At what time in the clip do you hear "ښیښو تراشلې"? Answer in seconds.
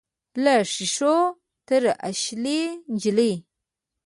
0.73-2.61